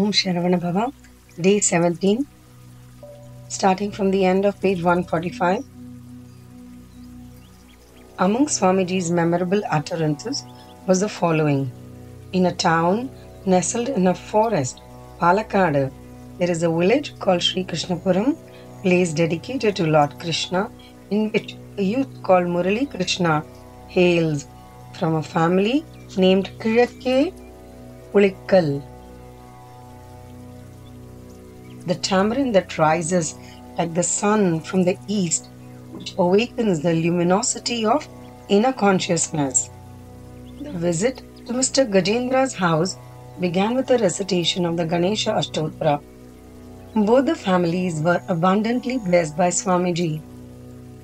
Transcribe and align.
Om 0.00 0.12
Sharavanabhava, 0.12 0.92
day 1.40 1.58
17, 1.58 2.24
starting 3.48 3.90
from 3.90 4.12
the 4.12 4.24
end 4.24 4.44
of 4.44 4.60
page 4.60 4.80
145. 4.80 5.64
Among 8.20 8.46
Swamiji's 8.46 9.10
memorable 9.10 9.60
utterances 9.68 10.44
was 10.86 11.00
the 11.00 11.08
following 11.08 11.72
In 12.32 12.46
a 12.46 12.54
town 12.54 13.10
nestled 13.44 13.88
in 13.88 14.06
a 14.06 14.14
forest, 14.14 14.80
Palakkad, 15.20 15.90
there 16.38 16.48
is 16.48 16.62
a 16.62 16.68
village 16.68 17.18
called 17.18 17.42
Sri 17.42 17.64
Krishnapuram, 17.64 18.36
place 18.82 19.12
dedicated 19.12 19.74
to 19.74 19.86
Lord 19.88 20.16
Krishna, 20.20 20.70
in 21.10 21.32
which 21.32 21.56
a 21.76 21.82
youth 21.82 22.22
called 22.22 22.46
Murali 22.46 22.88
Krishna 22.88 23.42
hails 23.88 24.46
from 24.92 25.16
a 25.16 25.24
family 25.24 25.84
named 26.16 26.52
Kirakke 26.60 27.32
Ulikkal. 28.14 28.80
The 31.88 31.94
tamarind 31.94 32.54
that 32.54 32.76
rises 32.76 33.34
like 33.78 33.94
the 33.94 34.02
sun 34.02 34.60
from 34.60 34.84
the 34.84 34.98
east, 35.06 35.48
which 35.92 36.14
awakens 36.18 36.80
the 36.80 36.92
luminosity 36.92 37.86
of 37.86 38.06
inner 38.48 38.72
consciousness. 38.72 39.70
The 40.60 40.72
visit 40.72 41.22
to 41.46 41.54
Mr. 41.54 41.90
Gajendra's 41.90 42.54
house 42.54 42.96
began 43.40 43.74
with 43.74 43.90
a 43.90 43.96
recitation 43.98 44.66
of 44.66 44.76
the 44.76 44.84
Ganesha 44.84 45.30
Ashtotra. 45.30 46.02
Both 46.94 47.24
the 47.24 47.34
families 47.34 48.02
were 48.02 48.20
abundantly 48.28 48.98
blessed 48.98 49.36
by 49.38 49.48
Swamiji. 49.48 50.20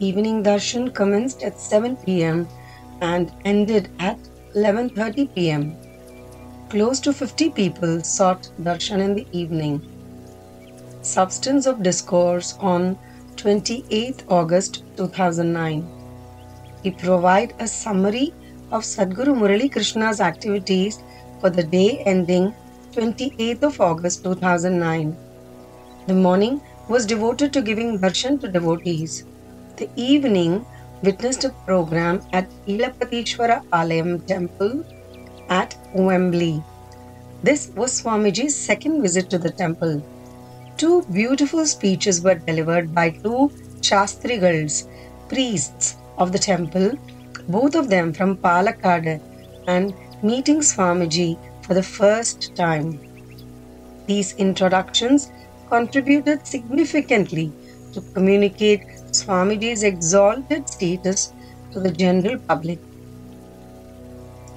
Evening 0.01 0.43
darshan 0.43 0.93
commenced 0.93 1.43
at 1.43 1.59
7 1.59 1.97
pm 2.05 2.47
and 3.01 3.33
ended 3.47 3.89
at 4.01 4.19
11:30 4.55 5.35
pm. 5.35 5.65
Close 6.69 7.01
to 7.01 7.13
50 7.25 7.51
people 7.63 8.01
sought 8.03 8.51
darshan 8.61 9.01
in 9.09 9.15
the 9.15 9.27
evening. 9.33 9.81
Substance 11.05 11.67
of 11.67 11.83
discourse 11.83 12.55
on 12.61 12.97
28th 13.37 14.21
August 14.31 14.85
2009. 14.97 15.87
We 16.83 16.93
provide 16.93 17.53
a 17.59 17.69
summary 17.69 18.33
of 18.73 18.85
Sadguru 18.85 19.35
Murali 19.41 19.71
Krishna's 19.71 20.23
activities 20.23 21.03
for 21.43 21.51
the 21.51 21.63
day 21.63 21.99
ending 22.07 22.55
28th 22.93 23.65
of 23.65 23.83
August 23.83 24.25
2009. 24.25 25.15
The 26.07 26.15
morning 26.15 26.63
was 26.89 27.05
devoted 27.05 27.53
to 27.53 27.61
giving 27.61 27.99
darshan 27.99 28.41
to 28.41 28.49
devotees. 28.49 29.27
The 29.77 29.91
evening 29.97 30.65
witnessed 31.03 31.45
a 31.45 31.51
program 31.67 32.23
at 32.33 32.49
Ilapatishwara 32.67 33.63
Alayam 33.75 34.27
temple 34.27 34.83
at 35.51 35.77
Wembley. 35.95 36.63
This 37.43 37.69
was 37.77 38.01
Swamiji's 38.01 38.57
second 38.57 39.03
visit 39.03 39.29
to 39.29 39.37
the 39.37 39.51
temple. 39.51 40.03
Two 40.77 41.05
beautiful 41.13 41.67
speeches 41.67 42.23
were 42.23 42.35
delivered 42.37 42.95
by 42.95 43.11
two 43.11 43.53
Shastrigals, 43.81 44.89
priests 45.29 45.97
of 46.19 46.33
the 46.33 46.39
temple, 46.39 46.93
both 47.49 47.75
of 47.75 47.89
them 47.91 48.13
from 48.13 48.39
Palakkad, 48.39 49.21
and 49.67 49.95
meeting 50.23 50.61
Swamiji 50.61 51.39
for 51.63 51.75
the 51.75 51.83
first 51.83 52.55
time. 52.57 53.01
These 54.07 54.35
introductions 54.37 55.33
contributed 55.69 56.47
significantly 56.47 57.55
to 57.93 58.03
communicate 58.15 58.83
Swamiji's 59.13 59.83
exalted 59.83 60.69
status 60.69 61.35
to 61.73 61.81
the 61.81 61.93
general 61.93 62.39
public. 62.49 62.81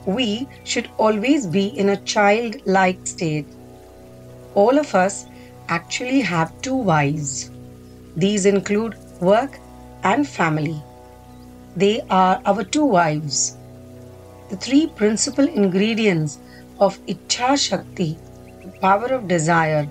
We 0.06 0.50
should 0.64 0.90
always 0.98 1.46
be 1.46 1.68
in 1.68 1.90
a 1.90 1.98
childlike 2.02 3.06
state. 3.06 3.54
All 4.54 4.80
of 4.80 4.96
us 4.96 5.28
actually 5.70 6.22
have 6.22 6.60
two 6.62 6.76
wives. 6.76 7.52
These 8.16 8.46
include 8.46 8.96
work 9.22 9.60
and 10.04 10.28
family. 10.28 10.82
They 11.76 12.02
are 12.10 12.42
our 12.46 12.64
two 12.64 12.86
wives. 12.86 13.58
The 14.50 14.58
three 14.58 14.88
principal 14.88 15.48
ingredients 15.48 16.40
of 16.80 17.00
Ichha 17.06 17.58
Shakti, 17.58 18.18
the 18.64 18.72
power 18.80 19.08
of 19.08 19.28
desire, 19.28 19.88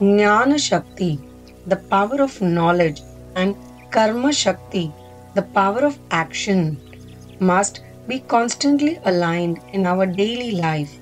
Jnana 0.00 0.58
Shakti, 0.58 1.18
the 1.66 1.76
power 1.76 2.20
of 2.20 2.40
knowledge, 2.42 3.00
and 3.34 3.56
Karma 3.90 4.32
Shakti, 4.32 4.92
the 5.34 5.42
power 5.42 5.80
of 5.84 5.98
action, 6.10 6.76
must 7.40 7.80
be 8.06 8.20
constantly 8.20 8.98
aligned 9.04 9.60
in 9.72 9.86
our 9.86 10.06
daily 10.06 10.52
life. 10.52 10.92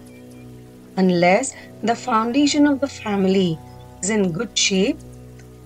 Unless 0.96 1.54
the 1.82 1.96
foundation 1.96 2.66
of 2.66 2.80
the 2.80 2.88
family 2.88 3.58
is 4.02 4.10
in 4.10 4.32
good 4.32 4.56
shape, 4.58 4.98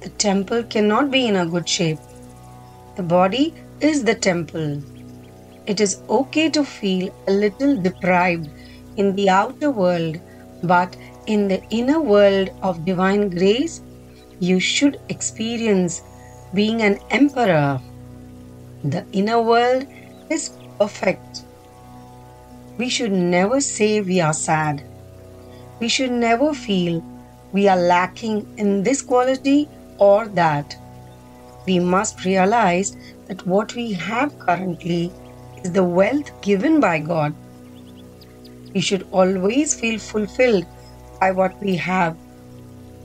the 0.01 0.11
temple 0.11 0.63
cannot 0.65 1.11
be 1.11 1.27
in 1.27 1.37
a 1.37 1.47
good 1.47 1.69
shape. 1.69 1.99
The 2.97 3.03
body 3.03 3.55
is 3.81 4.05
the 4.05 4.15
temple. 4.15 4.83
It 5.67 5.81
is 5.81 6.01
okay 6.09 6.49
to 6.51 6.65
feel 6.65 7.15
a 7.27 7.33
little 7.33 7.77
deprived 7.77 8.49
in 8.97 9.17
the 9.17 9.29
outer 9.31 9.71
world, 9.71 10.21
but 10.63 10.97
in 11.27 11.49
the 11.49 11.63
inner 11.71 12.01
world 12.01 12.51
of 12.63 12.85
divine 12.85 13.31
grace, 13.31 13.83
you 14.39 14.61
should 14.61 15.01
experience 15.09 16.03
being 16.55 16.83
an 16.83 16.99
emperor. 17.11 17.81
The 18.85 19.05
inner 19.13 19.41
world 19.43 19.87
is 20.31 20.51
perfect. 20.79 21.43
We 22.79 22.89
should 22.91 23.13
never 23.13 23.61
say 23.61 24.01
we 24.03 24.21
are 24.21 24.35
sad. 24.35 24.85
We 25.81 25.89
should 25.89 26.13
never 26.13 26.53
feel 26.55 27.03
we 27.57 27.69
are 27.69 27.83
lacking 27.91 28.47
in 28.59 28.83
this 28.83 29.01
quality 29.01 29.67
or 29.99 30.29
that. 30.29 30.77
We 31.67 31.79
must 31.79 32.25
realize 32.25 32.97
that 33.29 33.47
what 33.47 33.75
we 33.75 33.93
have 33.95 34.39
currently 34.39 35.11
is 35.63 35.73
the 35.73 35.83
wealth 35.83 36.31
given 36.43 36.81
by 36.81 36.99
God. 36.99 37.35
We 38.75 38.83
should 38.83 39.07
always 39.11 39.75
feel 39.75 39.99
fulfilled 39.99 40.67
by 41.19 41.31
what 41.33 41.59
we 41.63 41.77
have. 41.77 42.19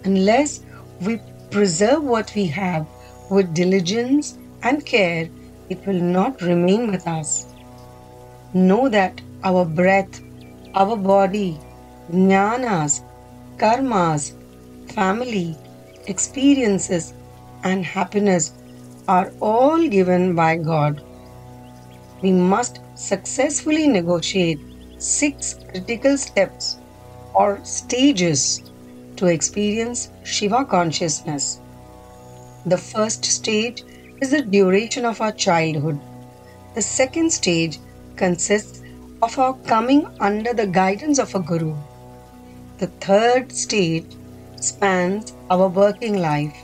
Unless 0.04 0.60
we 1.00 1.22
preserve 1.50 2.04
what 2.04 2.34
we 2.36 2.46
have 2.48 2.86
with 3.30 3.54
diligence 3.54 4.38
and 4.64 4.86
care, 4.86 5.30
it 5.70 5.88
will 5.88 6.04
not 6.18 6.42
remain 6.42 6.92
with 6.92 7.08
us. 7.08 7.46
Know 8.54 8.90
that 8.90 9.22
our 9.46 9.64
breath, 9.64 10.22
our 10.76 10.98
body, 10.98 11.58
jnanas, 12.12 13.02
karmas, 13.58 14.34
family, 14.92 15.56
experiences, 16.08 17.14
and 17.64 17.86
happiness 17.86 18.54
are 19.08 19.32
all 19.40 19.88
given 19.88 20.36
by 20.36 20.58
God. 20.58 21.02
We 22.22 22.32
must 22.32 22.80
successfully 22.96 23.88
negotiate 23.88 24.60
six 24.98 25.56
critical 25.70 26.18
steps 26.18 26.78
or 27.34 27.60
stages 27.64 28.62
to 29.16 29.28
experience 29.28 30.10
Shiva 30.24 30.66
consciousness. 30.66 31.60
The 32.66 32.78
first 32.78 33.26
stage 33.26 33.84
is 34.22 34.32
the 34.32 34.42
duration 34.42 35.06
of 35.06 35.22
our 35.22 35.32
childhood. 35.32 36.00
The 36.76 36.82
second 36.82 37.32
stage 37.32 37.80
consists 38.16 38.82
of 39.22 39.38
our 39.40 39.54
coming 39.74 40.06
under 40.20 40.54
the 40.54 40.68
guidance 40.68 41.20
of 41.20 41.34
a 41.36 41.40
guru. 41.40 41.76
The 42.78 42.88
third 42.88 43.52
stage 43.52 44.06
spans 44.64 45.34
our 45.50 45.68
working 45.68 46.18
life. 46.18 46.56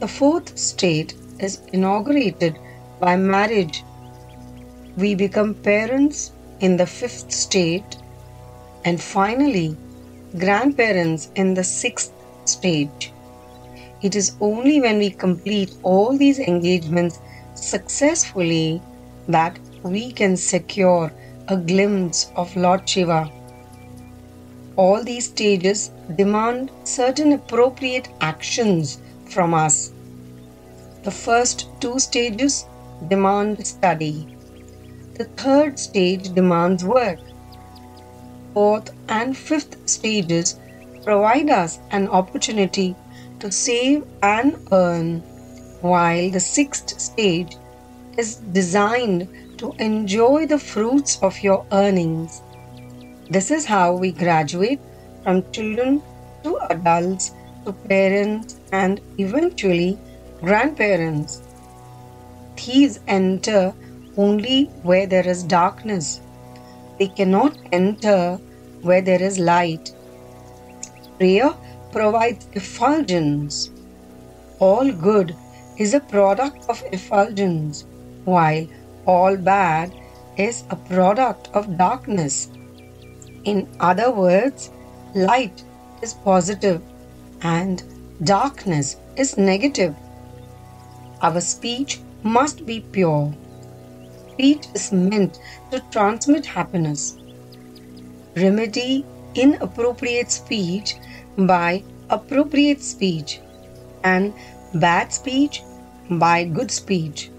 The 0.00 0.08
fourth 0.08 0.58
state 0.58 1.14
is 1.38 1.60
inaugurated 1.72 2.58
by 3.00 3.16
marriage. 3.16 3.84
We 4.96 5.14
become 5.14 5.54
parents 5.54 6.32
in 6.60 6.76
the 6.76 6.86
fifth 6.86 7.32
state, 7.32 7.96
and 8.84 9.00
finally, 9.00 9.76
grandparents 10.38 11.30
in 11.36 11.54
the 11.54 11.64
sixth 11.64 12.12
stage. 12.44 13.12
It 14.02 14.14
is 14.14 14.36
only 14.40 14.80
when 14.80 14.98
we 14.98 15.10
complete 15.10 15.74
all 15.82 16.16
these 16.16 16.38
engagements 16.38 17.20
successfully 17.54 18.80
that 19.28 19.58
we 19.82 20.12
can 20.12 20.36
secure 20.36 21.12
a 21.48 21.56
glimpse 21.56 22.30
of 22.36 22.54
Lord 22.56 22.88
Shiva. 22.88 23.30
All 24.78 25.02
these 25.02 25.24
stages 25.24 25.90
demand 26.14 26.70
certain 26.84 27.32
appropriate 27.32 28.08
actions 28.20 29.00
from 29.24 29.52
us. 29.52 29.90
The 31.02 31.10
first 31.10 31.66
two 31.80 31.98
stages 31.98 32.64
demand 33.08 33.66
study. 33.66 34.28
The 35.14 35.24
third 35.24 35.80
stage 35.80 36.32
demands 36.32 36.84
work. 36.84 37.18
Fourth 38.54 38.92
and 39.08 39.36
fifth 39.36 39.76
stages 39.90 40.60
provide 41.02 41.50
us 41.50 41.80
an 41.90 42.06
opportunity 42.06 42.94
to 43.40 43.50
save 43.50 44.04
and 44.22 44.56
earn, 44.70 45.22
while 45.80 46.30
the 46.30 46.38
sixth 46.38 47.00
stage 47.00 47.56
is 48.16 48.36
designed 48.36 49.26
to 49.58 49.74
enjoy 49.80 50.46
the 50.46 50.60
fruits 50.60 51.18
of 51.20 51.42
your 51.42 51.66
earnings. 51.72 52.42
This 53.30 53.50
is 53.50 53.66
how 53.66 53.94
we 53.94 54.12
graduate 54.12 54.80
from 55.22 55.44
children 55.52 56.02
to 56.44 56.56
adults, 56.70 57.32
to 57.66 57.74
parents, 57.74 58.58
and 58.72 59.02
eventually 59.18 59.98
grandparents. 60.40 61.42
Thieves 62.56 63.00
enter 63.06 63.74
only 64.16 64.64
where 64.82 65.06
there 65.06 65.28
is 65.28 65.42
darkness. 65.42 66.22
They 66.98 67.08
cannot 67.08 67.58
enter 67.70 68.36
where 68.80 69.02
there 69.02 69.22
is 69.22 69.38
light. 69.38 69.92
Prayer 71.18 71.52
provides 71.92 72.48
effulgence. 72.54 73.70
All 74.58 74.90
good 74.90 75.36
is 75.76 75.92
a 75.92 76.00
product 76.00 76.64
of 76.70 76.82
effulgence, 76.92 77.84
while 78.24 78.66
all 79.04 79.36
bad 79.36 79.92
is 80.38 80.64
a 80.70 80.76
product 80.76 81.50
of 81.52 81.76
darkness. 81.76 82.48
In 83.48 83.66
other 83.80 84.10
words, 84.10 84.70
light 85.14 85.64
is 86.02 86.12
positive 86.12 86.82
and 87.40 87.82
darkness 88.22 88.96
is 89.16 89.38
negative. 89.38 89.94
Our 91.22 91.40
speech 91.40 91.98
must 92.22 92.66
be 92.66 92.80
pure. 92.80 93.32
Speech 94.32 94.66
is 94.74 94.92
meant 94.92 95.40
to 95.70 95.80
transmit 95.90 96.44
happiness. 96.44 97.16
Remedy 98.36 99.06
inappropriate 99.34 100.30
speech 100.30 100.96
by 101.38 101.82
appropriate 102.10 102.82
speech 102.82 103.40
and 104.04 104.34
bad 104.74 105.10
speech 105.10 105.62
by 106.10 106.44
good 106.44 106.70
speech. 106.70 107.30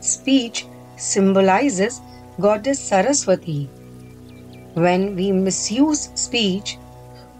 Speech 0.00 0.66
symbolizes 0.98 2.02
Goddess 2.38 2.78
Saraswati. 2.78 3.70
When 4.74 5.14
we 5.14 5.30
misuse 5.30 6.10
speech, 6.16 6.78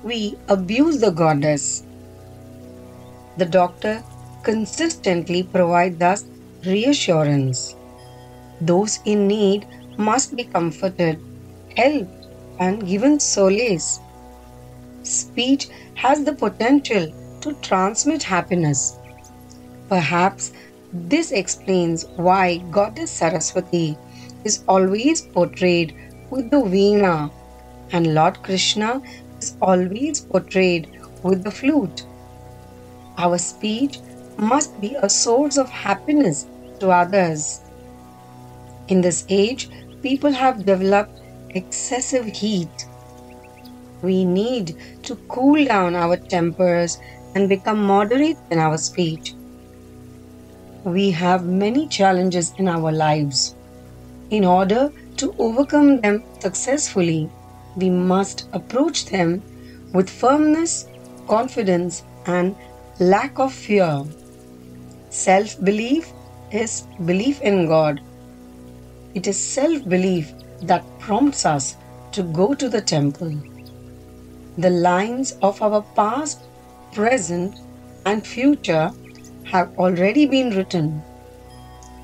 we 0.04 0.38
abuse 0.48 1.00
the 1.00 1.10
goddess. 1.10 1.82
The 3.38 3.44
doctor 3.44 4.04
consistently 4.44 5.42
provides 5.42 6.00
us 6.00 6.24
reassurance. 6.64 7.74
Those 8.60 9.00
in 9.04 9.26
need 9.26 9.66
must 9.96 10.36
be 10.36 10.44
comforted, 10.44 11.18
helped, 11.76 12.26
and 12.60 12.86
given 12.86 13.18
solace. 13.18 13.98
Speech 15.02 15.68
has 15.94 16.22
the 16.22 16.34
potential 16.34 17.12
to 17.40 17.52
transmit 17.54 18.22
happiness. 18.22 18.96
Perhaps 19.88 20.52
this 20.92 21.32
explains 21.32 22.04
why 22.14 22.58
Goddess 22.70 23.10
Saraswati 23.10 23.98
is 24.44 24.62
always 24.68 25.20
portrayed 25.20 25.96
with 26.34 26.50
the 26.50 26.62
veena 26.74 27.30
and 27.92 28.12
Lord 28.14 28.42
Krishna 28.42 29.00
is 29.40 29.56
always 29.62 30.20
portrayed 30.20 30.88
with 31.22 31.44
the 31.44 31.50
flute. 31.50 32.06
Our 33.18 33.38
speech 33.38 34.00
must 34.36 34.80
be 34.80 34.96
a 35.00 35.08
source 35.08 35.56
of 35.56 35.68
happiness 35.68 36.46
to 36.80 36.90
others. 36.90 37.60
In 38.88 39.00
this 39.00 39.24
age, 39.28 39.68
people 40.02 40.32
have 40.32 40.66
developed 40.66 41.20
excessive 41.50 42.26
heat. 42.26 42.88
We 44.02 44.24
need 44.24 44.76
to 45.04 45.14
cool 45.28 45.64
down 45.64 45.94
our 45.94 46.16
tempers 46.16 46.98
and 47.36 47.48
become 47.48 47.84
moderate 47.84 48.38
in 48.50 48.58
our 48.58 48.76
speech. 48.76 49.34
We 50.82 51.12
have 51.12 51.46
many 51.46 51.86
challenges 51.86 52.52
in 52.58 52.66
our 52.66 52.90
lives. 52.90 53.54
In 54.30 54.44
order 54.44 54.90
to 55.24 55.34
overcome 55.38 56.00
them 56.02 56.22
successfully, 56.38 57.30
we 57.76 57.88
must 57.88 58.46
approach 58.52 59.06
them 59.06 59.42
with 59.94 60.10
firmness, 60.10 60.86
confidence, 61.26 62.02
and 62.26 62.54
lack 63.00 63.38
of 63.38 63.52
fear. 63.52 64.04
Self 65.08 65.54
belief 65.64 66.12
is 66.52 66.82
belief 67.06 67.40
in 67.40 67.66
God. 67.68 68.02
It 69.14 69.26
is 69.26 69.40
self 69.54 69.88
belief 69.88 70.34
that 70.72 70.84
prompts 70.98 71.46
us 71.46 71.76
to 72.12 72.22
go 72.22 72.52
to 72.52 72.68
the 72.68 72.82
temple. 72.82 73.34
The 74.58 74.70
lines 74.70 75.32
of 75.40 75.62
our 75.62 75.82
past, 75.96 76.40
present, 76.92 77.56
and 78.04 78.26
future 78.26 78.90
have 79.44 79.78
already 79.78 80.26
been 80.26 80.50
written. 80.50 81.02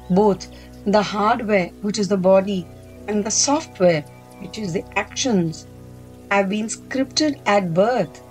Both 0.08 0.48
the 0.86 1.02
hardware, 1.02 1.68
which 1.82 1.98
is 1.98 2.08
the 2.08 2.16
body, 2.32 2.66
and 3.10 3.24
the 3.24 3.30
software, 3.30 4.02
which 4.40 4.56
is 4.56 4.72
the 4.72 4.84
actions, 4.96 5.66
have 6.30 6.48
been 6.48 6.66
scripted 6.66 7.40
at 7.44 7.74
birth. 7.74 8.22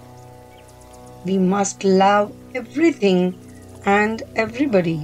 We 1.26 1.38
must 1.38 1.84
love 1.84 2.34
everything 2.56 3.24
and 3.86 4.24
everybody. 4.38 5.00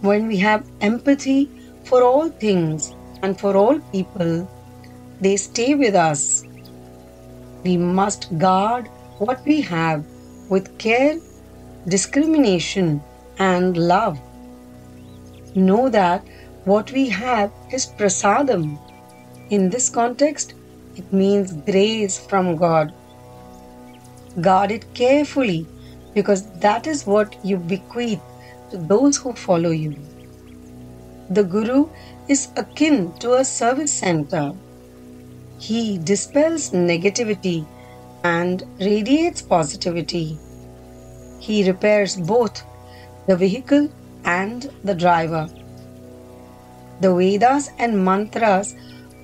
When 0.00 0.28
we 0.28 0.36
have 0.36 0.64
empathy 0.80 1.50
for 1.84 2.02
all 2.04 2.28
things 2.28 2.94
and 3.22 3.38
for 3.38 3.56
all 3.56 3.80
people, 3.90 4.48
they 5.20 5.36
stay 5.36 5.74
with 5.74 5.96
us. 5.96 6.44
We 7.64 7.76
must 7.76 8.28
guard 8.38 8.88
what 9.18 9.44
we 9.44 9.60
have 9.62 10.04
with 10.48 10.78
care, 10.78 11.18
discrimination, 11.88 13.02
and 13.38 13.76
love. 13.76 14.20
Know 15.56 15.88
that 15.88 16.24
what 16.64 16.90
we 16.92 17.08
have 17.10 17.52
is 17.70 17.86
prasadam. 17.86 18.78
In 19.50 19.68
this 19.68 19.90
context, 19.90 20.54
it 20.96 21.12
means 21.12 21.52
grace 21.52 22.18
from 22.18 22.56
God. 22.56 22.92
Guard 24.40 24.70
it 24.70 24.94
carefully 24.94 25.66
because 26.14 26.50
that 26.60 26.86
is 26.86 27.06
what 27.06 27.36
you 27.44 27.58
bequeath 27.58 28.22
to 28.70 28.78
those 28.78 29.16
who 29.16 29.34
follow 29.34 29.70
you. 29.70 29.94
The 31.30 31.44
Guru 31.44 31.90
is 32.28 32.48
akin 32.56 33.12
to 33.18 33.34
a 33.34 33.44
service 33.44 33.92
center. 33.92 34.52
He 35.58 35.98
dispels 35.98 36.70
negativity 36.70 37.66
and 38.24 38.62
radiates 38.80 39.42
positivity. 39.42 40.38
He 41.38 41.68
repairs 41.70 42.16
both 42.16 42.62
the 43.26 43.36
vehicle 43.36 43.90
and 44.24 44.70
the 44.82 44.94
driver. 44.94 45.48
The 47.00 47.14
Vedas 47.14 47.70
and 47.78 48.04
mantras 48.04 48.74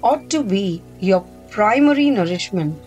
ought 0.03 0.29
to 0.31 0.43
be 0.43 0.83
your 0.99 1.25
primary 1.51 2.11
nourishment. 2.11 2.79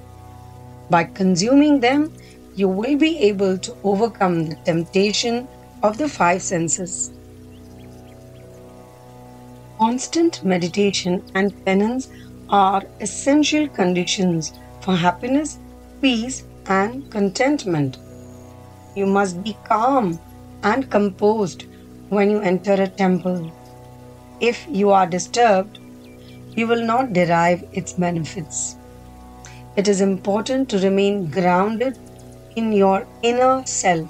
By 0.90 1.06
consuming 1.06 1.80
them, 1.80 2.14
you 2.56 2.68
will 2.68 2.98
be 2.98 3.18
able 3.20 3.58
to 3.58 3.76
overcome 3.84 4.46
the 4.46 4.56
temptation 4.56 5.48
of 5.82 5.98
the 5.98 6.08
five 6.08 6.42
senses. 6.42 7.12
Constant 9.80 10.44
meditation 10.44 11.24
and 11.34 11.66
penance 11.66 12.10
are 12.50 12.84
essential 13.02 13.68
conditions 13.68 14.54
for 14.82 14.96
happiness, 14.96 15.58
peace, 16.02 16.44
and 16.68 17.10
contentment. 17.12 17.98
You 18.96 19.08
must 19.08 19.44
be 19.44 19.58
calm 19.64 20.20
and 20.62 20.90
composed 20.92 21.66
when 22.10 22.30
you 22.30 22.40
enter 22.40 22.74
a 22.74 22.88
temple. 22.88 23.52
If 24.46 24.68
you 24.70 24.90
are 24.90 25.08
disturbed, 25.08 25.80
you 26.54 26.68
will 26.68 26.86
not 26.86 27.14
derive 27.14 27.64
its 27.72 27.94
benefits. 27.94 28.76
It 29.78 29.88
is 29.88 30.02
important 30.02 30.68
to 30.70 30.80
remain 30.80 31.32
grounded 31.32 31.98
in 32.58 32.74
your 32.74 33.08
inner 33.22 33.66
self. 33.66 34.10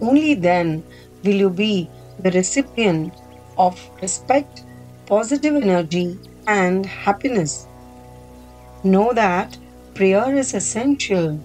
Only 0.00 0.34
then 0.34 0.82
will 1.22 1.36
you 1.36 1.50
be 1.50 1.88
the 2.18 2.32
recipient 2.32 3.14
of 3.56 3.78
respect, 4.02 4.64
positive 5.06 5.54
energy, 5.54 6.18
and 6.48 6.84
happiness. 6.84 7.68
Know 8.82 9.12
that 9.12 9.56
prayer 9.94 10.34
is 10.34 10.52
essential. 10.52 11.38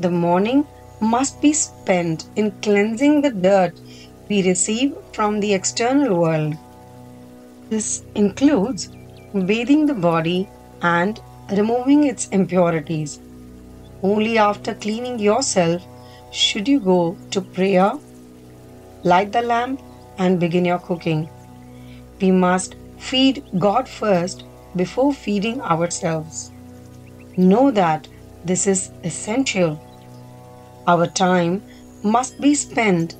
The 0.00 0.10
morning 0.10 0.66
must 1.00 1.40
be 1.40 1.52
spent 1.52 2.24
in 2.34 2.50
cleansing 2.60 3.20
the 3.20 3.30
dirt 3.30 3.80
we 4.28 4.42
receive 4.42 4.96
from 5.12 5.38
the 5.38 5.54
external 5.54 6.16
world. 6.16 6.56
This 7.70 8.02
includes 8.16 8.88
bathing 9.46 9.86
the 9.86 9.94
body 9.94 10.48
and 10.82 11.20
removing 11.52 12.02
its 12.02 12.26
impurities. 12.28 13.20
Only 14.02 14.38
after 14.38 14.74
cleaning 14.74 15.20
yourself 15.20 15.80
should 16.32 16.66
you 16.66 16.80
go 16.80 17.16
to 17.30 17.40
prayer, 17.40 17.92
light 19.04 19.30
the 19.30 19.42
lamp, 19.42 19.80
and 20.18 20.40
begin 20.40 20.64
your 20.64 20.80
cooking. 20.80 21.28
We 22.20 22.32
must 22.32 22.74
feed 22.98 23.44
God 23.58 23.88
first 23.88 24.44
before 24.74 25.12
feeding 25.12 25.60
ourselves. 25.60 26.50
Know 27.36 27.70
that 27.70 28.08
this 28.44 28.66
is 28.66 28.90
essential. 29.04 29.80
Our 30.88 31.06
time 31.06 31.62
must 32.02 32.40
be 32.40 32.56
spent 32.56 33.14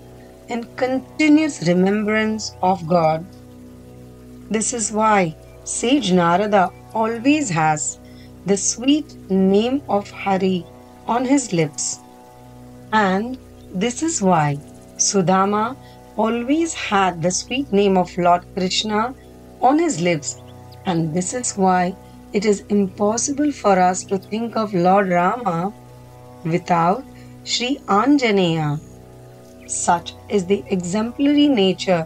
in 0.48 0.64
continuous 0.74 1.68
remembrance 1.68 2.52
of 2.62 2.88
God. 2.88 3.24
This 4.50 4.72
is 4.72 4.90
why 4.90 5.36
Sage 5.62 6.10
Narada 6.10 6.72
always 6.92 7.50
has 7.50 8.00
the 8.46 8.56
sweet 8.56 9.14
name 9.30 9.80
of 9.88 10.10
Hari 10.10 10.66
on 11.06 11.24
his 11.24 11.52
lips. 11.52 12.00
And 12.92 13.38
this 13.72 14.02
is 14.02 14.20
why 14.20 14.58
Sudama 14.96 15.76
always 16.16 16.74
had 16.74 17.22
the 17.22 17.30
sweet 17.30 17.72
name 17.72 17.96
of 17.96 18.18
Lord 18.18 18.44
Krishna 18.56 19.14
on 19.62 19.78
his 19.78 20.00
lips, 20.00 20.42
and 20.84 21.14
this 21.14 21.32
is 21.32 21.56
why 21.56 21.94
it 22.32 22.44
is 22.44 22.64
impossible 22.70 23.52
for 23.52 23.78
us 23.78 24.02
to 24.04 24.18
think 24.18 24.56
of 24.56 24.74
Lord 24.74 25.10
Rama 25.10 25.72
without 26.44 27.04
Sri 27.44 27.78
Anjaneya. 27.86 28.80
Such 29.68 30.14
is 30.28 30.44
the 30.46 30.64
exemplary 30.66 31.46
nature 31.46 32.04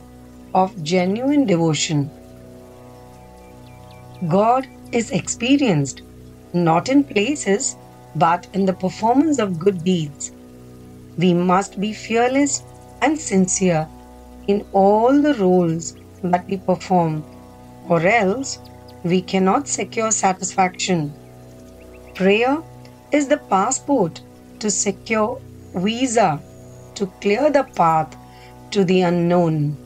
of 0.52 0.82
genuine 0.82 1.46
devotion. 1.46 2.10
God 4.28 4.66
is 4.92 5.10
experienced 5.10 6.02
not 6.52 6.88
in 6.88 7.02
places 7.02 7.76
but 8.14 8.46
in 8.52 8.64
the 8.64 8.72
performance 8.72 9.38
of 9.40 9.58
good 9.58 9.82
deeds. 9.82 10.32
We 11.18 11.34
must 11.34 11.80
be 11.80 11.92
fearless 11.92 12.62
and 13.02 13.18
sincere 13.18 13.88
in 14.46 14.64
all 14.72 15.20
the 15.20 15.34
roles 15.34 15.96
that 16.22 16.46
we 16.46 16.58
perform, 16.58 17.24
or 17.88 18.00
else 18.06 18.60
we 19.02 19.20
cannot 19.20 19.68
secure 19.68 20.10
satisfaction. 20.10 21.12
Prayer 22.14 22.62
is 23.10 23.26
the 23.28 23.38
passport 23.38 24.22
to 24.60 24.70
secure 24.70 25.40
visa 25.74 26.40
to 26.94 27.06
clear 27.20 27.50
the 27.50 27.64
path 27.64 28.16
to 28.70 28.84
the 28.84 29.00
unknown. 29.02 29.76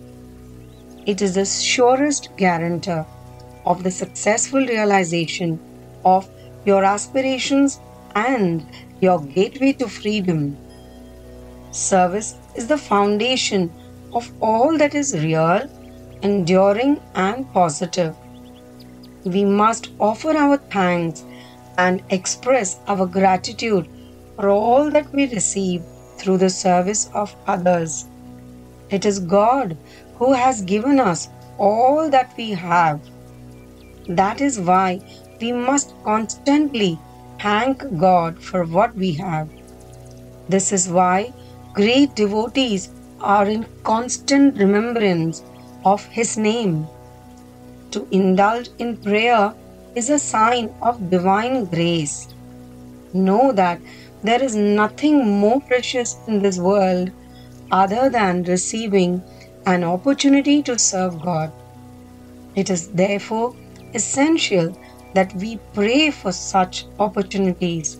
It 1.06 1.22
is 1.22 1.34
the 1.34 1.46
surest 1.46 2.28
guarantor 2.36 3.06
of 3.68 3.82
the 3.84 3.90
successful 3.90 4.66
realization 4.66 5.60
of 6.04 6.28
your 6.64 6.82
aspirations 6.84 7.80
and 8.14 8.66
your 9.00 9.20
gateway 9.34 9.72
to 9.74 9.88
freedom. 9.88 10.56
Service 11.70 12.34
is 12.56 12.66
the 12.66 12.78
foundation 12.78 13.70
of 14.12 14.30
all 14.40 14.78
that 14.78 14.94
is 14.94 15.12
real, 15.24 15.68
enduring, 16.22 16.98
and 17.14 17.52
positive. 17.52 18.16
We 19.24 19.44
must 19.44 19.90
offer 20.00 20.30
our 20.36 20.56
thanks 20.56 21.24
and 21.76 22.02
express 22.10 22.80
our 22.88 23.06
gratitude 23.06 23.88
for 24.36 24.48
all 24.48 24.90
that 24.90 25.12
we 25.12 25.26
receive 25.34 25.82
through 26.16 26.38
the 26.38 26.50
service 26.50 27.10
of 27.12 27.36
others. 27.46 28.06
It 28.90 29.04
is 29.04 29.20
God 29.20 29.76
who 30.14 30.32
has 30.32 30.62
given 30.62 30.98
us 30.98 31.28
all 31.58 32.10
that 32.10 32.32
we 32.38 32.50
have. 32.52 33.00
That 34.08 34.40
is 34.40 34.58
why 34.58 35.00
we 35.40 35.52
must 35.52 35.94
constantly 36.02 36.98
thank 37.38 37.84
God 37.98 38.42
for 38.42 38.64
what 38.64 38.94
we 38.94 39.12
have. 39.12 39.48
This 40.48 40.72
is 40.72 40.88
why 40.88 41.32
great 41.74 42.14
devotees 42.14 42.88
are 43.20 43.46
in 43.46 43.66
constant 43.84 44.56
remembrance 44.58 45.42
of 45.84 46.04
His 46.06 46.38
name. 46.38 46.86
To 47.90 48.08
indulge 48.10 48.70
in 48.78 48.96
prayer 48.96 49.54
is 49.94 50.08
a 50.08 50.18
sign 50.18 50.74
of 50.80 51.10
divine 51.10 51.66
grace. 51.66 52.28
Know 53.12 53.52
that 53.52 53.80
there 54.22 54.42
is 54.42 54.56
nothing 54.56 55.26
more 55.26 55.60
precious 55.60 56.16
in 56.26 56.40
this 56.40 56.58
world 56.58 57.10
other 57.70 58.08
than 58.08 58.42
receiving 58.44 59.22
an 59.66 59.84
opportunity 59.84 60.62
to 60.62 60.78
serve 60.78 61.20
God. 61.20 61.52
It 62.54 62.70
is 62.70 62.88
therefore 62.88 63.54
essential 63.94 64.76
that 65.14 65.34
we 65.34 65.58
pray 65.74 66.10
for 66.10 66.32
such 66.32 66.86
opportunities. 66.98 67.98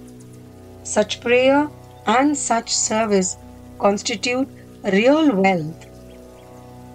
Such 0.82 1.20
prayer 1.20 1.68
and 2.06 2.36
such 2.36 2.74
service 2.74 3.36
constitute 3.78 4.48
real 4.92 5.34
wealth. 5.34 5.86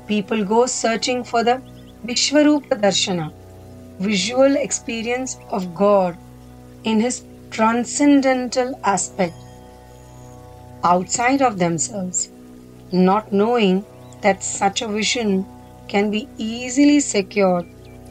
People 0.07 0.43
go 0.43 0.65
searching 0.65 1.23
for 1.23 1.43
the 1.43 1.62
Vishwarupa 2.05 2.81
Darshana, 2.81 3.31
visual 4.00 4.55
experience 4.57 5.38
of 5.50 5.73
God 5.73 6.17
in 6.83 7.00
His 7.00 7.23
transcendental 7.51 8.79
aspect 8.83 9.35
outside 10.83 11.41
of 11.41 11.59
themselves, 11.59 12.29
not 12.91 13.31
knowing 13.31 13.85
that 14.21 14.43
such 14.43 14.81
a 14.81 14.88
vision 14.88 15.45
can 15.88 16.12
be 16.12 16.27
easily 16.38 17.00
secured 17.00 17.65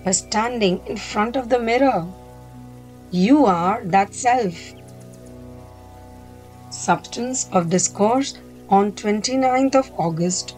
by 0.04 0.10
standing 0.10 0.80
in 0.86 0.96
front 0.96 1.36
of 1.36 1.48
the 1.48 1.58
mirror. 1.58 2.06
You 3.10 3.46
are 3.46 3.82
that 3.84 4.14
self. 4.14 4.72
Substance 6.70 7.48
of 7.52 7.70
Discourse 7.70 8.38
on 8.68 8.92
29th 8.92 9.74
of 9.74 9.90
August 9.98 10.56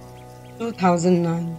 2009. 0.59 1.59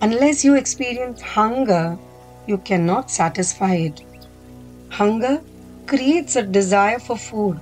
Unless 0.00 0.44
you 0.44 0.54
experience 0.54 1.20
hunger, 1.20 1.98
you 2.46 2.58
cannot 2.58 3.10
satisfy 3.10 3.74
it. 3.74 4.02
Hunger 4.88 5.40
creates 5.86 6.36
a 6.36 6.42
desire 6.42 6.98
for 6.98 7.16
food, 7.16 7.60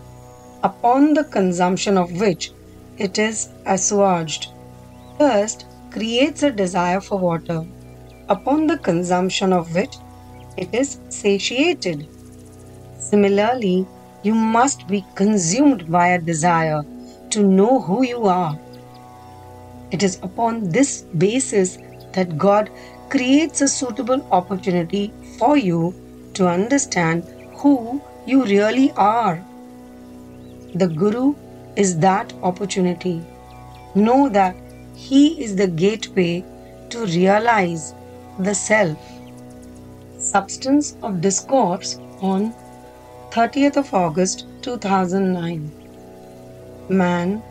upon 0.62 1.14
the 1.14 1.24
consumption 1.24 1.98
of 1.98 2.20
which 2.20 2.52
it 2.98 3.18
is 3.18 3.48
assuaged. 3.66 4.48
Thirst 5.18 5.66
creates 5.90 6.42
a 6.42 6.50
desire 6.50 7.00
for 7.00 7.18
water, 7.18 7.64
upon 8.28 8.66
the 8.66 8.78
consumption 8.78 9.52
of 9.52 9.74
which 9.74 9.96
it 10.56 10.74
is 10.74 11.00
satiated. 11.08 12.08
Similarly, 12.98 13.86
you 14.22 14.34
must 14.34 14.86
be 14.86 15.04
consumed 15.14 15.90
by 15.90 16.08
a 16.08 16.20
desire 16.20 16.82
to 17.30 17.42
know 17.42 17.80
who 17.80 18.04
you 18.04 18.26
are. 18.26 18.58
It 19.90 20.02
is 20.02 20.18
upon 20.22 20.70
this 20.70 21.02
basis 21.18 21.78
that 22.12 22.38
God 22.38 22.70
creates 23.10 23.60
a 23.60 23.68
suitable 23.68 24.26
opportunity 24.30 25.12
for 25.38 25.56
you 25.56 25.94
to 26.34 26.48
understand 26.48 27.24
who 27.56 28.00
you 28.26 28.44
really 28.44 28.92
are. 28.92 29.44
The 30.74 30.88
Guru 30.88 31.34
is 31.76 31.98
that 31.98 32.32
opportunity. 32.42 33.22
Know 33.94 34.28
that 34.28 34.56
he 34.94 35.42
is 35.42 35.56
the 35.56 35.66
gateway 35.66 36.44
to 36.90 37.04
realize 37.06 37.94
the 38.38 38.54
self. 38.54 38.98
Substance 40.18 40.96
of 41.02 41.20
Discourse 41.20 41.98
on 42.22 42.54
30th 43.30 43.76
of 43.76 43.92
August 43.92 44.46
2009. 44.62 45.70
Man 46.88 47.42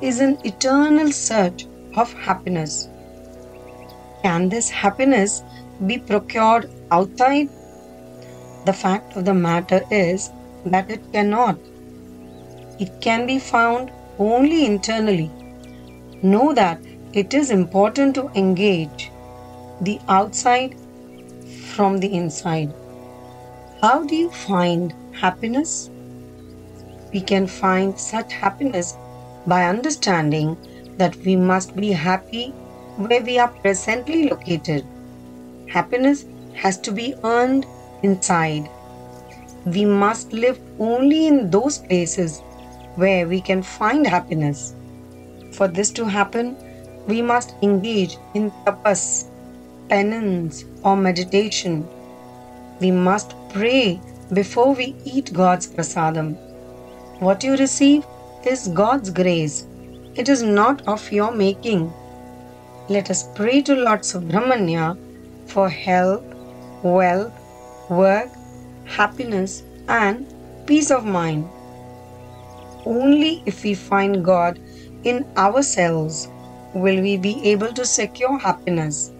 is 0.00 0.20
an 0.20 0.38
eternal 0.44 1.10
search 1.10 1.66
of 1.96 2.12
happiness. 2.12 2.88
Can 4.22 4.48
this 4.48 4.70
happiness 4.70 5.42
be 5.86 5.98
procured 5.98 6.70
outside? 6.92 7.48
The 8.64 8.72
fact 8.72 9.16
of 9.16 9.24
the 9.24 9.34
matter 9.34 9.82
is 9.90 10.30
that 10.66 10.88
it 10.88 11.12
cannot. 11.12 11.58
It 12.78 13.00
can 13.00 13.26
be 13.26 13.40
found 13.40 13.90
only 14.18 14.66
internally. 14.66 15.30
Know 16.22 16.52
that 16.54 16.80
it 17.12 17.34
is 17.34 17.50
important 17.50 18.14
to 18.14 18.30
engage 18.36 19.11
the 19.82 20.00
outside 20.08 20.76
from 21.74 21.98
the 21.98 22.14
inside. 22.14 22.72
How 23.80 24.04
do 24.04 24.14
you 24.14 24.30
find 24.30 24.94
happiness? 25.12 25.90
We 27.12 27.20
can 27.20 27.48
find 27.48 27.98
such 27.98 28.32
happiness 28.32 28.96
by 29.46 29.64
understanding 29.64 30.56
that 30.98 31.16
we 31.16 31.34
must 31.34 31.74
be 31.74 31.90
happy 31.90 32.50
where 32.96 33.22
we 33.22 33.38
are 33.38 33.48
presently 33.48 34.28
located. 34.28 34.86
Happiness 35.68 36.24
has 36.54 36.78
to 36.78 36.92
be 36.92 37.14
earned 37.24 37.66
inside. 38.04 38.70
We 39.64 39.84
must 39.84 40.32
live 40.32 40.60
only 40.78 41.26
in 41.26 41.50
those 41.50 41.78
places 41.78 42.40
where 42.94 43.26
we 43.26 43.40
can 43.40 43.62
find 43.62 44.06
happiness. 44.06 44.74
For 45.52 45.66
this 45.66 45.90
to 45.92 46.04
happen, 46.04 46.56
we 47.08 47.20
must 47.20 47.54
engage 47.62 48.16
in 48.34 48.52
tapas, 48.64 49.26
penance, 49.88 50.64
or 50.82 50.96
meditation. 50.96 51.88
We 52.80 52.90
must 52.90 53.34
pray 53.50 54.00
before 54.32 54.74
we 54.74 54.96
eat 55.04 55.32
God's 55.32 55.66
prasadam. 55.66 56.36
What 57.20 57.44
you 57.44 57.56
receive 57.56 58.04
is 58.44 58.68
God's 58.68 59.10
grace. 59.10 59.66
It 60.14 60.28
is 60.28 60.42
not 60.42 60.86
of 60.88 61.12
your 61.12 61.32
making. 61.32 61.92
Let 62.88 63.10
us 63.10 63.28
pray 63.34 63.62
to 63.62 63.74
Lord 63.74 64.00
Subramanya 64.00 64.98
for 65.46 65.68
health, 65.68 66.24
wealth, 66.82 67.32
work, 67.88 68.30
happiness, 68.84 69.62
and 69.88 70.26
peace 70.66 70.90
of 70.90 71.04
mind. 71.04 71.48
Only 72.84 73.42
if 73.46 73.62
we 73.62 73.74
find 73.74 74.24
God 74.24 74.58
in 75.04 75.24
ourselves 75.36 76.28
will 76.74 77.00
we 77.00 77.16
be 77.16 77.40
able 77.50 77.72
to 77.74 77.84
secure 77.84 78.38
happiness. 78.38 79.12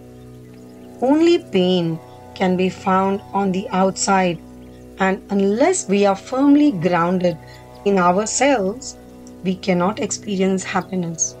Only 1.01 1.39
pain 1.39 1.99
can 2.35 2.55
be 2.55 2.69
found 2.69 3.21
on 3.33 3.51
the 3.51 3.67
outside, 3.69 4.39
and 4.99 5.21
unless 5.29 5.87
we 5.87 6.05
are 6.05 6.15
firmly 6.15 6.71
grounded 6.71 7.37
in 7.85 7.97
ourselves, 7.97 8.97
we 9.43 9.55
cannot 9.55 9.99
experience 9.99 10.63
happiness. 10.63 11.35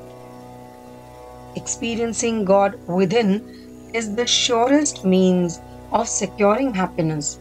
Experiencing 1.55 2.45
God 2.45 2.77
within 2.87 3.91
is 3.93 4.15
the 4.15 4.27
surest 4.27 5.05
means 5.05 5.61
of 5.91 6.07
securing 6.07 6.73
happiness. 6.73 7.39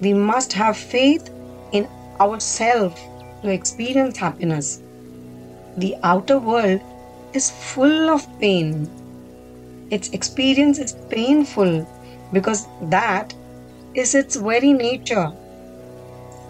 We 0.00 0.14
must 0.14 0.52
have 0.52 0.76
faith 0.76 1.30
in 1.72 1.88
ourselves 2.20 3.00
to 3.42 3.50
experience 3.50 4.16
happiness. 4.16 4.82
The 5.76 5.96
outer 6.02 6.38
world 6.38 6.80
is 7.32 7.50
full 7.50 8.08
of 8.10 8.26
pain. 8.38 8.88
Its 9.94 10.08
experience 10.18 10.80
is 10.80 10.92
painful 11.08 11.86
because 12.32 12.66
that 12.94 13.32
is 13.94 14.14
its 14.16 14.34
very 14.34 14.72
nature. 14.72 15.26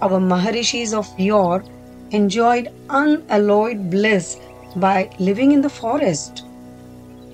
Our 0.00 0.18
Maharishis 0.18 0.94
of 0.94 1.08
yore 1.20 1.62
enjoyed 2.10 2.70
unalloyed 2.88 3.90
bliss 3.90 4.38
by 4.76 5.10
living 5.18 5.52
in 5.52 5.60
the 5.60 5.68
forest. 5.68 6.44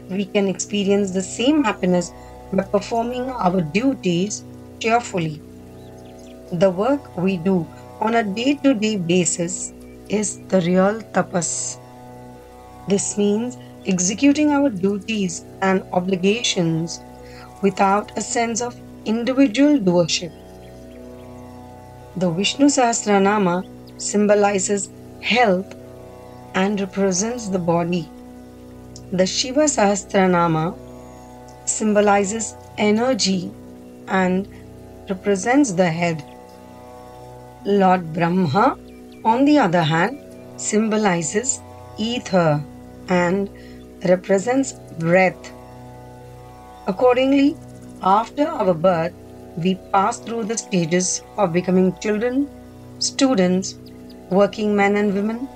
We 0.08 0.24
can 0.24 0.48
experience 0.48 1.12
the 1.12 1.22
same 1.22 1.62
happiness 1.62 2.12
by 2.52 2.64
performing 2.64 3.30
our 3.30 3.60
duties 3.60 4.42
cheerfully. 4.80 5.40
The 6.50 6.70
work 6.70 7.16
we 7.16 7.36
do 7.36 7.66
on 8.00 8.16
a 8.16 8.24
day 8.24 8.54
to 8.64 8.74
day 8.74 8.96
basis 8.96 9.72
is 10.08 10.40
the 10.48 10.60
real 10.62 11.02
tapas. 11.14 11.78
This 12.88 13.16
means 13.16 13.56
executing 13.86 14.50
our 14.50 14.70
duties 14.70 15.44
and 15.62 15.82
obligations 15.92 17.00
without 17.62 18.16
a 18.16 18.20
sense 18.20 18.60
of 18.60 18.76
individual 19.04 19.78
doership. 19.78 20.32
The 22.16 22.30
Vishnu 22.30 22.66
Sahasranama 22.66 23.64
symbolizes 24.00 24.90
health 25.20 25.74
and 26.54 26.80
represents 26.80 27.48
the 27.48 27.58
body. 27.58 28.08
The 29.12 29.26
Shiva 29.26 29.64
Sahasranama 29.64 30.76
symbolizes 31.66 32.54
energy 32.78 33.50
and 34.08 34.48
represents 35.08 35.72
the 35.72 35.88
head. 35.88 36.24
Lord 37.64 38.12
Brahma, 38.12 38.78
on 39.24 39.44
the 39.44 39.58
other 39.58 39.82
hand, 39.82 40.18
symbolizes 40.56 41.60
ether 41.98 42.62
and 43.08 43.50
represents 44.04 44.72
breath. 44.98 45.52
Accordingly, 46.86 47.56
after 48.02 48.46
our 48.46 48.74
birth, 48.74 49.12
we 49.56 49.74
pass 49.92 50.18
through 50.18 50.44
the 50.44 50.56
stages 50.56 51.22
of 51.36 51.52
becoming 51.52 51.94
children, 52.00 52.48
students, 52.98 53.74
working 54.30 54.74
men 54.74 54.96
and 54.96 55.12
women, 55.14 55.48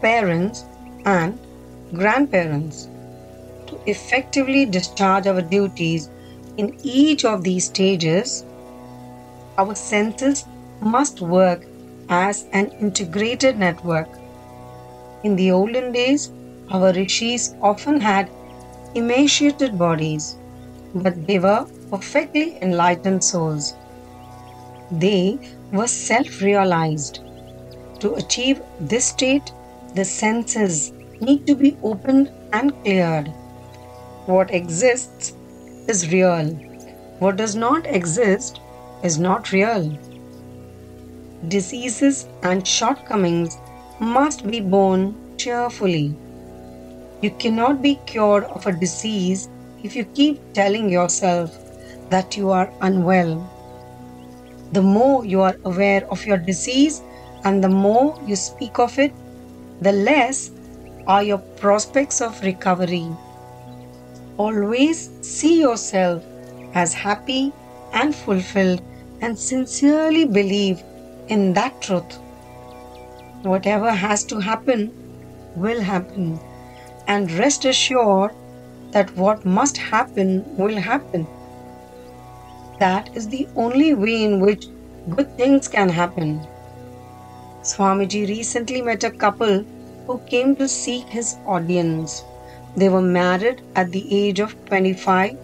parents, 0.00 0.64
and 1.04 1.38
grandparents. 1.92 2.88
To 3.66 3.78
effectively 3.86 4.66
discharge 4.66 5.26
our 5.26 5.42
duties 5.42 6.08
in 6.56 6.78
each 6.82 7.24
of 7.24 7.42
these 7.42 7.66
stages, 7.66 8.44
our 9.58 9.74
senses 9.74 10.44
must 10.80 11.20
work 11.20 11.66
as 12.08 12.46
an 12.52 12.70
integrated 12.80 13.58
network. 13.58 14.08
In 15.22 15.36
the 15.36 15.50
olden 15.50 15.92
days, 15.92 16.30
our 16.70 16.92
rishis 16.92 17.54
often 17.60 18.00
had 18.00 18.30
emaciated 18.94 19.78
bodies, 19.78 20.36
but 20.94 21.26
they 21.26 21.38
were 21.38 21.66
perfectly 21.90 22.58
enlightened 22.62 23.22
souls. 23.22 23.74
They 24.90 25.38
were 25.72 25.86
self 25.88 26.40
realized. 26.40 27.20
To 28.00 28.14
achieve 28.14 28.60
this 28.80 29.06
state, 29.06 29.52
the 29.94 30.04
senses 30.04 30.92
need 31.20 31.46
to 31.46 31.54
be 31.54 31.76
opened 31.82 32.30
and 32.52 32.72
cleared. 32.82 33.28
What 34.26 34.52
exists 34.52 35.32
is 35.88 36.10
real. 36.12 36.46
What 37.18 37.36
does 37.36 37.54
not 37.54 37.86
exist 37.86 38.60
is 39.02 39.18
not 39.18 39.52
real. 39.52 39.98
Diseases 41.48 42.26
and 42.42 42.66
shortcomings 42.66 43.56
must 44.00 44.46
be 44.46 44.60
borne 44.60 45.14
cheerfully. 45.36 46.16
You 47.24 47.30
cannot 47.30 47.80
be 47.80 47.94
cured 48.04 48.44
of 48.44 48.66
a 48.66 48.72
disease 48.72 49.48
if 49.82 49.96
you 49.96 50.04
keep 50.04 50.40
telling 50.52 50.90
yourself 50.90 51.56
that 52.10 52.36
you 52.36 52.50
are 52.50 52.70
unwell. 52.82 53.32
The 54.72 54.82
more 54.82 55.24
you 55.24 55.40
are 55.40 55.56
aware 55.64 56.06
of 56.10 56.26
your 56.26 56.36
disease 56.36 57.00
and 57.44 57.64
the 57.64 57.70
more 57.70 58.20
you 58.26 58.36
speak 58.36 58.78
of 58.78 58.98
it, 58.98 59.14
the 59.80 59.92
less 59.92 60.50
are 61.06 61.22
your 61.22 61.38
prospects 61.62 62.20
of 62.20 62.42
recovery. 62.42 63.08
Always 64.36 65.08
see 65.22 65.60
yourself 65.62 66.22
as 66.74 66.92
happy 66.92 67.54
and 67.94 68.14
fulfilled 68.14 68.82
and 69.22 69.38
sincerely 69.38 70.26
believe 70.26 70.82
in 71.28 71.54
that 71.54 71.80
truth. 71.80 72.18
Whatever 73.44 73.92
has 73.92 74.24
to 74.24 74.40
happen 74.40 74.92
will 75.56 75.80
happen, 75.80 76.38
and 77.06 77.30
rest 77.32 77.64
assured 77.64 78.32
that 78.92 79.14
what 79.16 79.44
must 79.44 79.76
happen 79.76 80.44
will 80.56 80.76
happen. 80.76 81.26
That 82.78 83.10
is 83.16 83.28
the 83.28 83.48
only 83.56 83.94
way 83.94 84.24
in 84.24 84.40
which 84.40 84.66
good 85.10 85.36
things 85.36 85.68
can 85.68 85.88
happen. 85.88 86.46
Swamiji 87.62 88.28
recently 88.28 88.82
met 88.82 89.04
a 89.04 89.10
couple 89.10 89.64
who 90.06 90.18
came 90.26 90.54
to 90.56 90.68
seek 90.68 91.06
his 91.06 91.36
audience. 91.46 92.24
They 92.76 92.88
were 92.88 93.00
married 93.00 93.62
at 93.74 93.90
the 93.90 94.04
age 94.14 94.40
of 94.40 94.54
25, 94.66 95.36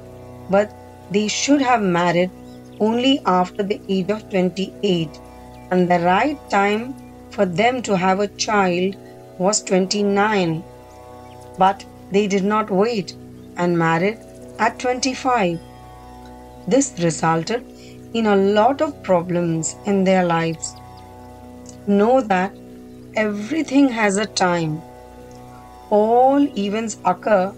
but 0.50 0.72
they 1.10 1.28
should 1.28 1.62
have 1.62 1.82
married 1.82 2.30
only 2.78 3.20
after 3.26 3.62
the 3.62 3.80
age 3.88 4.10
of 4.10 4.28
28, 4.30 5.20
and 5.70 5.88
the 5.88 6.00
right 6.00 6.38
time 6.50 6.94
for 7.30 7.46
them 7.46 7.82
to 7.82 7.96
have 7.96 8.20
a 8.20 8.28
child 8.28 8.96
was 9.38 9.62
29. 9.62 10.62
But 11.58 11.84
they 12.10 12.26
did 12.26 12.44
not 12.44 12.70
wait 12.70 13.14
and 13.56 13.78
married 13.78 14.18
at 14.58 14.78
25. 14.78 15.58
This 16.66 16.94
resulted 16.98 17.64
in 18.14 18.26
a 18.26 18.36
lot 18.36 18.80
of 18.80 19.02
problems 19.02 19.76
in 19.86 20.04
their 20.04 20.24
lives. 20.24 20.74
Know 21.86 22.20
that 22.20 22.52
everything 23.14 23.88
has 23.88 24.16
a 24.16 24.26
time. 24.26 24.82
All 25.90 26.42
events 26.58 26.98
occur 27.04 27.52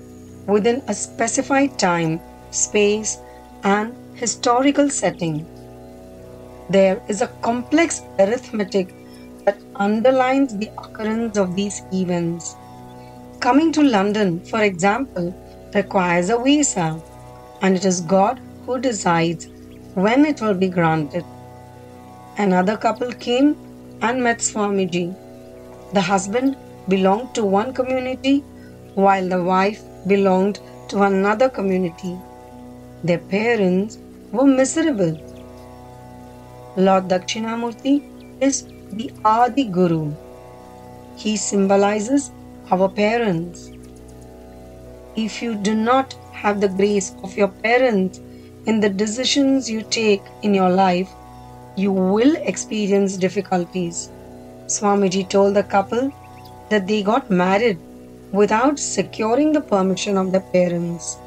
within 0.46 0.82
a 0.88 0.94
specified 0.94 1.78
time, 1.78 2.20
space, 2.50 3.18
and 3.64 3.94
historical 4.14 4.88
setting. 4.90 5.46
There 6.70 7.02
is 7.08 7.22
a 7.22 7.28
complex 7.42 8.02
arithmetic 8.18 8.94
that 9.44 9.58
underlines 9.76 10.56
the 10.56 10.68
occurrence 10.78 11.36
of 11.36 11.54
these 11.56 11.82
events. 11.92 12.56
Coming 13.42 13.72
to 13.72 13.82
London, 13.82 14.38
for 14.44 14.62
example, 14.62 15.34
requires 15.74 16.30
a 16.30 16.38
visa, 16.38 17.02
and 17.60 17.74
it 17.74 17.84
is 17.84 18.00
God 18.00 18.40
who 18.64 18.78
decides 18.78 19.48
when 19.94 20.24
it 20.24 20.40
will 20.40 20.54
be 20.54 20.68
granted. 20.68 21.24
Another 22.38 22.76
couple 22.76 23.10
came 23.24 23.56
and 24.00 24.22
met 24.22 24.38
Swamiji. 24.38 25.06
The 25.92 26.00
husband 26.00 26.56
belonged 26.88 27.34
to 27.34 27.44
one 27.44 27.72
community 27.74 28.44
while 28.94 29.28
the 29.28 29.42
wife 29.42 29.82
belonged 30.06 30.60
to 30.90 31.02
another 31.02 31.48
community. 31.48 32.16
Their 33.02 33.18
parents 33.18 33.98
were 34.30 34.46
miserable. 34.46 35.16
Lord 36.76 37.08
Dakshinamurti 37.08 37.96
is 38.40 38.62
the 38.92 39.10
Adi 39.24 39.64
Guru. 39.64 40.14
He 41.16 41.36
symbolizes 41.36 42.30
our 42.70 42.88
parents. 42.88 43.70
If 45.16 45.42
you 45.42 45.54
do 45.54 45.74
not 45.74 46.14
have 46.32 46.60
the 46.60 46.68
grace 46.68 47.14
of 47.22 47.36
your 47.36 47.48
parents 47.48 48.18
in 48.66 48.80
the 48.80 48.88
decisions 48.88 49.68
you 49.70 49.82
take 49.82 50.22
in 50.42 50.54
your 50.54 50.70
life, 50.70 51.10
you 51.76 51.92
will 51.92 52.36
experience 52.36 53.16
difficulties. 53.16 54.10
Swamiji 54.66 55.28
told 55.28 55.54
the 55.54 55.62
couple 55.62 56.12
that 56.70 56.86
they 56.86 57.02
got 57.02 57.30
married 57.30 57.78
without 58.32 58.78
securing 58.78 59.52
the 59.52 59.60
permission 59.60 60.16
of 60.16 60.32
their 60.32 60.46
parents. 60.52 61.18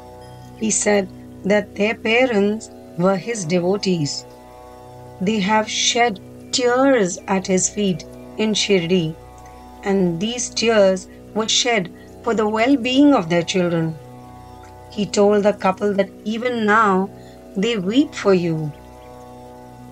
He 0.58 0.70
said 0.70 1.08
that 1.44 1.74
their 1.74 1.94
parents 1.94 2.70
were 2.98 3.16
his 3.16 3.44
devotees. 3.44 4.24
They 5.20 5.38
have 5.40 5.70
shed 5.70 6.20
tears 6.52 7.18
at 7.28 7.46
his 7.46 7.68
feet 7.68 8.04
in 8.38 8.52
Shirdi, 8.52 9.14
and 9.84 10.18
these 10.18 10.50
tears 10.50 11.08
were 11.36 11.48
shed 11.48 11.92
for 12.24 12.34
the 12.34 12.48
well 12.48 12.76
being 12.76 13.14
of 13.14 13.28
their 13.28 13.42
children. 13.42 13.94
He 14.90 15.06
told 15.06 15.44
the 15.44 15.52
couple 15.52 15.94
that 15.94 16.10
even 16.24 16.66
now 16.66 17.10
they 17.56 17.76
weep 17.78 18.14
for 18.14 18.34
you. 18.34 18.72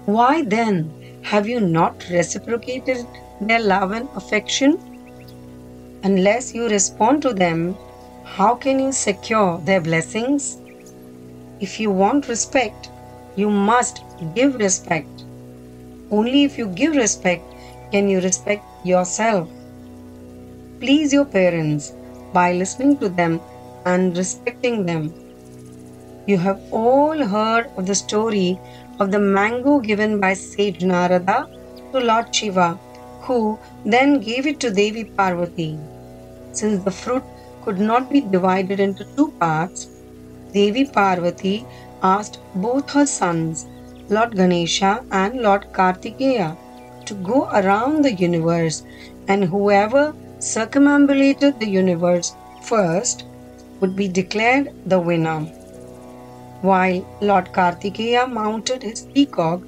Why 0.07 0.43
then 0.43 0.93
have 1.23 1.49
you 1.49 1.61
not 1.61 2.05
reciprocated 2.11 3.07
their 3.41 3.61
love 3.61 3.93
and 3.93 4.09
affection? 4.17 4.79
Unless 6.03 6.55
you 6.55 6.69
respond 6.69 7.23
to 7.23 7.33
them, 7.33 7.77
how 8.25 8.55
can 8.55 8.79
you 8.79 8.93
secure 8.93 9.59
their 9.65 9.81
blessings? 9.81 10.59
If 11.61 11.79
you 11.81 11.91
want 11.91 12.29
respect, 12.29 12.91
you 13.37 13.51
must 13.51 14.03
give 14.35 14.57
respect. 14.57 15.25
Only 16.11 16.45
if 16.45 16.59
you 16.59 16.67
give 16.69 16.97
respect 16.97 17.45
can 17.91 18.09
you 18.09 18.21
respect 18.21 18.65
yourself. 18.85 19.49
Please 20.85 21.15
your 21.15 21.25
parents 21.25 21.95
by 22.35 22.53
listening 22.53 22.99
to 22.99 23.09
them 23.09 23.41
and 23.87 24.15
respecting 24.19 24.85
them. 24.85 25.05
You 26.27 26.37
have 26.37 26.61
all 26.71 27.23
heard 27.25 27.71
of 27.79 27.87
the 27.87 27.95
story 27.95 28.59
of 29.01 29.11
the 29.11 29.19
mango 29.19 29.79
given 29.79 30.21
by 30.21 30.35
sage 30.35 30.83
Narada 30.85 31.49
to 31.93 32.01
Lord 32.01 32.35
Shiva, 32.35 32.79
who 33.23 33.59
then 33.87 34.21
gave 34.21 34.47
it 34.47 34.61
to 34.61 34.71
Devi 34.71 35.05
Parvati. 35.05 35.79
Since 36.53 36.85
the 36.85 36.91
fruit 36.91 37.23
could 37.65 37.81
not 37.81 38.11
be 38.11 38.21
divided 38.21 38.79
into 38.79 39.07
two 39.17 39.29
parts, 39.41 39.87
Devi 40.53 40.85
Parvati 40.85 41.65
asked 42.03 42.41
both 42.57 42.91
her 42.91 43.07
sons, 43.07 43.65
Lord 44.11 44.37
Ganesha 44.37 45.03
and 45.11 45.41
Lord 45.41 45.65
Kartikeya, 45.73 46.59
to 47.07 47.15
go 47.15 47.49
around 47.55 48.05
the 48.05 48.13
universe, 48.13 48.83
and 49.29 49.45
whoever 49.45 50.15
circumambulated 50.45 51.59
the 51.59 51.69
universe 51.75 52.35
first 52.63 53.25
would 53.81 53.97
be 53.97 54.07
declared 54.07 54.67
the 54.87 54.99
winner. 55.01 55.41
While 56.61 56.99
Lord 57.21 57.47
Kartikeya 57.53 58.27
mounted 58.31 58.83
his 58.83 59.03
peacock 59.15 59.63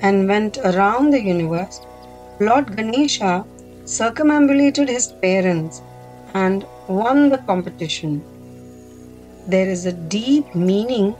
and 0.00 0.26
went 0.26 0.56
around 0.58 1.10
the 1.10 1.20
universe, 1.20 1.80
Lord 2.40 2.74
Ganesha 2.76 3.44
circumambulated 3.84 4.88
his 4.88 5.08
parents 5.26 5.82
and 6.32 6.66
won 6.88 7.28
the 7.28 7.38
competition. 7.38 8.24
There 9.46 9.68
is 9.68 9.84
a 9.84 9.92
deep 9.92 10.54
meaning 10.54 11.14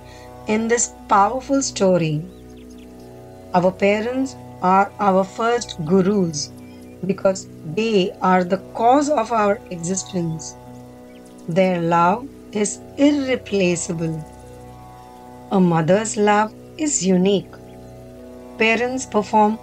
in 0.49 0.69
this 0.69 0.93
powerful 1.09 1.61
story. 1.61 2.25
Our 3.53 3.71
parents 3.71 4.35
are 4.63 4.91
our 4.99 5.25
first 5.25 5.77
gurus 5.85 6.51
because 7.07 7.49
they 7.65 8.11
are 8.23 8.45
the 8.45 8.59
cause 8.75 9.11
of 9.11 9.33
our 9.33 9.61
existence. 9.71 10.57
Their 11.49 11.81
love 11.81 12.29
is 12.53 12.81
irreplaceable. 12.99 14.25
A 15.53 15.61
mother's 15.61 16.17
love 16.17 16.55
is 16.79 17.05
unique. 17.07 17.53
Parents 18.59 19.07
perform 19.07 19.59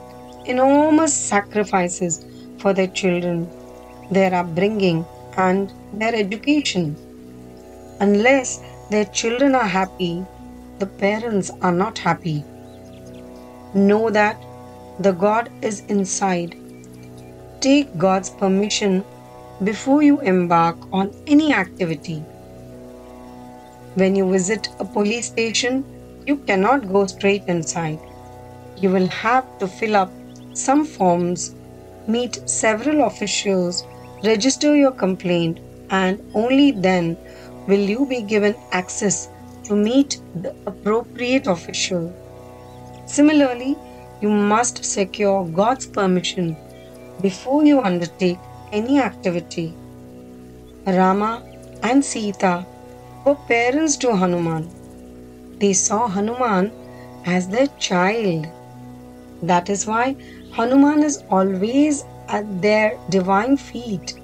enormous 0.46 1.14
sacrifices 1.14 2.26
for 2.60 2.74
their 2.74 2.88
children, 2.88 3.50
their 4.12 4.34
upbringing, 4.34 5.06
and 5.38 5.74
their 5.94 6.16
education. 6.16 6.96
Unless 8.00 8.62
their 8.90 9.06
children 9.06 9.56
are 9.56 9.68
happy, 9.68 10.26
the 10.80 10.88
parents 10.88 11.52
are 11.62 11.72
not 11.72 11.98
happy. 11.98 12.44
Know 13.74 14.10
that 14.10 14.42
the 15.00 15.14
God 15.14 15.50
is 15.62 15.82
inside. 15.82 16.61
Take 17.62 17.96
God's 17.96 18.32
permission 18.32 19.04
before 19.64 20.02
you 20.02 20.20
embark 20.22 20.78
on 20.92 21.14
any 21.28 21.54
activity. 21.54 22.24
When 23.94 24.16
you 24.16 24.32
visit 24.32 24.70
a 24.80 24.86
police 24.86 25.28
station, 25.28 25.86
you 26.26 26.38
cannot 26.38 26.92
go 26.92 27.06
straight 27.06 27.44
inside. 27.46 28.00
You 28.78 28.90
will 28.90 29.06
have 29.10 29.46
to 29.60 29.68
fill 29.68 29.96
up 29.96 30.12
some 30.54 30.84
forms, 30.84 31.54
meet 32.08 32.50
several 32.50 33.06
officials, 33.06 33.86
register 34.24 34.76
your 34.76 34.92
complaint, 34.92 35.60
and 35.92 36.20
only 36.34 36.72
then 36.72 37.16
will 37.68 37.86
you 37.94 38.08
be 38.08 38.24
given 38.24 38.56
access 38.72 39.30
to 39.66 39.76
meet 39.76 40.20
the 40.34 40.56
appropriate 40.66 41.46
official. 41.46 42.12
Similarly, 43.06 43.78
you 44.20 44.32
must 44.32 44.84
secure 44.84 45.46
God's 45.46 45.86
permission 45.86 46.58
before 47.22 47.64
you 47.66 47.82
undertake 47.82 48.40
any 48.72 49.00
activity. 49.00 49.78
Rama 50.86 51.44
and 51.84 52.04
Sita 52.04 52.66
were 53.26 53.36
parents 53.48 53.98
to 53.98 54.16
Hanuman. 54.16 54.70
They 55.60 55.74
saw 55.74 56.08
Hanuman 56.08 56.72
as 57.26 57.48
their 57.48 57.68
child. 57.78 58.48
That 59.44 59.70
is 59.70 59.86
why 59.86 60.16
Hanuman 60.52 61.04
is 61.04 61.24
always 61.30 62.04
at 62.28 62.62
their 62.62 62.98
divine 63.10 63.58
feet. 63.58 64.16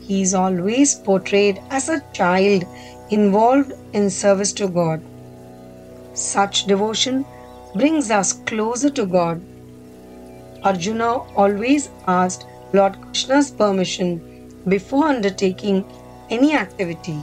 He 0.00 0.22
is 0.22 0.34
always 0.34 0.94
portrayed 0.94 1.62
as 1.70 1.88
a 1.88 2.02
child 2.12 2.64
involved 3.10 3.72
in 3.92 4.10
service 4.10 4.52
to 4.54 4.68
God. 4.68 5.00
Such 6.14 6.64
devotion 6.66 7.24
brings 7.74 8.10
us 8.10 8.32
closer 8.32 8.90
to 8.90 9.06
God. 9.06 9.40
Arjuna 10.64 11.18
always 11.36 11.90
asked 12.06 12.46
Lord 12.72 13.00
Krishna's 13.02 13.50
permission 13.50 14.20
before 14.68 15.04
undertaking 15.06 15.84
any 16.30 16.54
activity. 16.56 17.18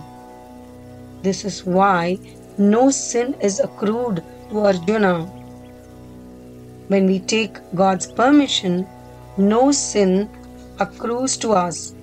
This 1.22 1.46
is 1.46 1.66
why 1.66 2.18
no 2.58 2.90
sin 2.92 3.36
is 3.42 3.60
accrued 3.60 4.24
to 4.50 4.60
Arjuna. 4.60 5.26
When 6.90 7.06
we 7.06 7.20
take 7.20 7.58
God's 7.76 8.08
permission, 8.08 8.86
no 9.38 9.72
sin 9.72 10.30
accrues 10.80 11.38
to 11.38 11.54
us. 11.54 11.94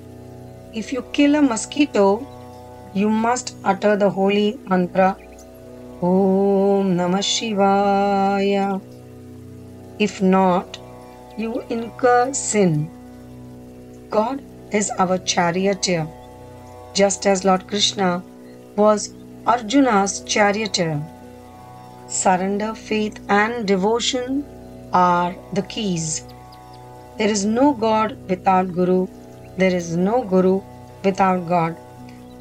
If 0.72 0.92
you 0.92 1.02
kill 1.12 1.34
a 1.34 1.42
mosquito, 1.42 2.26
you 2.94 3.10
must 3.10 3.56
utter 3.64 3.96
the 3.96 4.08
holy 4.08 4.58
mantra 4.68 5.16
Om 6.02 6.96
Namah 6.96 7.24
Shivaya. 7.24 8.80
If 9.98 10.20
not, 10.20 10.75
you 11.36 11.60
incur 11.68 12.32
sin. 12.32 12.88
God 14.10 14.42
is 14.72 14.90
our 14.98 15.18
charioteer, 15.18 16.06
just 16.94 17.26
as 17.26 17.44
Lord 17.44 17.66
Krishna 17.68 18.22
was 18.76 19.14
Arjuna's 19.46 20.20
charioteer. 20.20 21.02
Surrender, 22.08 22.74
faith, 22.74 23.20
and 23.28 23.66
devotion 23.66 24.44
are 24.92 25.34
the 25.52 25.62
keys. 25.62 26.24
There 27.18 27.28
is 27.28 27.44
no 27.44 27.72
God 27.74 28.16
without 28.28 28.72
Guru, 28.72 29.06
there 29.58 29.74
is 29.74 29.96
no 29.96 30.24
Guru 30.24 30.62
without 31.04 31.46
God. 31.48 31.76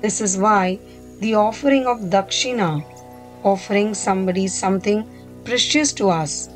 This 0.01 0.21
is 0.21 0.37
why 0.37 0.79
the 1.19 1.35
offering 1.35 1.85
of 1.85 1.99
Dakshina, 2.15 2.83
offering 3.43 3.93
somebody 3.93 4.47
something 4.47 5.05
precious 5.43 5.93
to 5.93 6.09
us, 6.09 6.49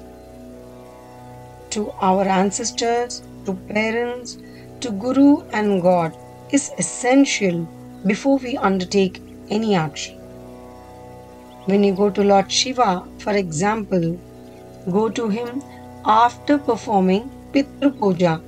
to 1.72 1.92
our 2.02 2.24
ancestors, 2.24 3.22
to 3.46 3.54
parents, 3.54 4.38
to 4.82 4.92
Guru 4.92 5.42
and 5.52 5.82
God 5.82 6.16
is 6.52 6.72
essential 6.78 7.68
before 8.06 8.38
we 8.38 8.58
undertake 8.58 9.22
any 9.50 9.76
action. 9.76 10.16
When 11.66 11.84
you 11.84 11.94
go 11.94 12.10
to 12.10 12.24
Lord 12.24 12.52
Shiva, 12.52 13.04
for 13.20 13.34
example, 13.34 14.20
go 14.92 15.10
to 15.10 15.30
him 15.30 15.62
after 16.06 16.58
performing 16.58 17.30
Pitru 17.54 17.98
Puja, 18.00 18.42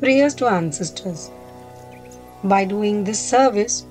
prayers 0.00 0.34
to 0.34 0.46
ancestors. 0.46 1.30
By 2.44 2.64
doing 2.64 3.04
this 3.04 3.18
service, 3.20 3.86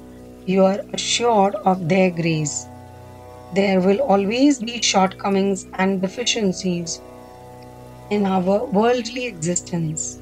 you 0.46 0.64
are 0.64 0.82
assured 0.94 1.56
of 1.56 1.90
their 1.90 2.12
grace. 2.12 2.68
There 3.54 3.80
will 3.80 4.02
always 4.02 4.60
be 4.60 4.82
shortcomings 4.82 5.66
and 5.74 6.02
deficiencies 6.02 7.02
in 8.10 8.26
our 8.26 8.66
worldly 8.66 9.26
existence. 9.26 10.20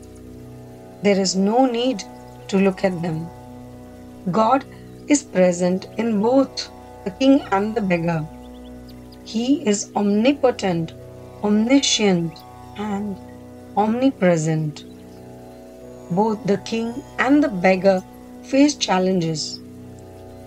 There 1.02 1.19
is 1.19 1.36
no 1.36 1.65
need 1.65 2.04
to 2.48 2.58
look 2.58 2.84
at 2.84 3.02
them. 3.02 3.32
God 4.32 4.65
is 5.08 5.24
present 5.24 5.88
in 5.98 6.22
both 6.22 6.72
the 7.04 7.12
king 7.12 7.48
and 7.52 7.76
the 7.76 7.82
beggar. 7.82 8.28
He 9.24 9.67
is 9.67 9.91
omnipotent, 9.96 10.93
omniscient, 11.43 12.46
and 12.78 13.19
omnipresent. 13.78 14.86
Both 16.10 16.43
the 16.46 16.58
king 16.60 17.04
and 17.19 17.43
the 17.43 17.50
beggar 17.50 18.04
face 18.41 18.76
challenges. 18.76 19.62